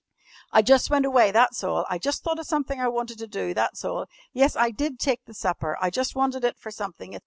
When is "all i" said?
1.63-1.99